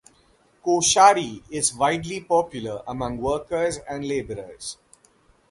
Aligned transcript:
Koshari 0.65 1.43
is 1.51 1.75
widely 1.75 2.21
popular 2.21 2.81
among 2.87 3.19
workers 3.19 3.77
and 3.87 4.03
laborers. 4.07 4.77